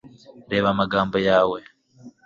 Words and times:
reba 0.51 0.67
amagambo 0.73 1.17
yawe 1.27 1.59